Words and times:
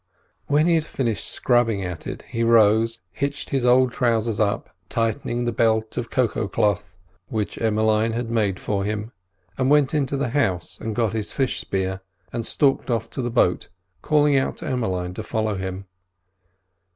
When 0.47 0.65
he 0.65 0.73
had 0.73 0.83
finished 0.83 1.29
scrubbing 1.29 1.83
at 1.83 2.07
it, 2.07 2.23
he 2.23 2.43
rose, 2.43 3.01
hitched 3.11 3.51
his 3.51 3.67
old 3.67 3.91
trousers 3.91 4.39
up, 4.39 4.75
tightened 4.89 5.45
the 5.45 5.51
belt 5.51 5.95
of 5.95 6.09
cocoa 6.09 6.47
cloth 6.47 6.97
which 7.27 7.61
Emmeline 7.61 8.13
had 8.13 8.31
made 8.31 8.59
for 8.59 8.83
him, 8.83 9.11
went 9.59 9.93
into 9.93 10.17
the 10.17 10.29
house 10.29 10.79
and 10.79 10.95
got 10.95 11.13
his 11.13 11.31
fish 11.31 11.59
spear, 11.59 12.01
and 12.33 12.47
stalked 12.47 12.89
off 12.89 13.11
to 13.11 13.21
the 13.21 13.29
boat, 13.29 13.69
calling 14.01 14.35
out 14.35 14.57
to 14.57 14.67
Emmeline 14.67 15.13
to 15.13 15.21
follow 15.21 15.53
him. 15.53 15.85